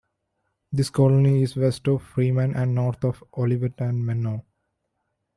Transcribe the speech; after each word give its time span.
This 0.71 0.89
colony 0.89 1.43
is 1.43 1.55
west 1.55 1.87
of 1.87 2.01
Freeman 2.01 2.55
and 2.55 2.73
north 2.73 3.03
of 3.03 3.23
Olivet 3.37 3.79
and 3.81 4.03
Menno. 4.03 4.45